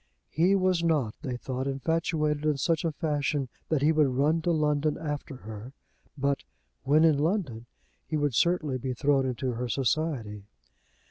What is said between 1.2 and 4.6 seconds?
they thought, infatuated in such a fashion that he would run to